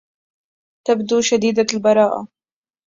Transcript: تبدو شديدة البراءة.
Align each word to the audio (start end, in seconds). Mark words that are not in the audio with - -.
تبدو 0.87 1.21
شديدة 1.21 1.65
البراءة. 1.73 2.27